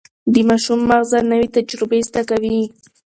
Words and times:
د 0.33 0.35
ماشوم 0.47 0.79
ماغزه 0.89 1.19
نوي 1.31 1.47
تجربې 1.55 1.99
زده 2.07 2.21
کوي. 2.29 2.59